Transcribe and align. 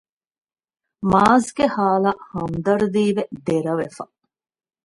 މާޒްގެ 1.11 1.65
ހާލަށް 1.75 2.21
ހަމްދަރުދީވެ 2.31 3.23
ދެރަވެފަ 3.45 4.03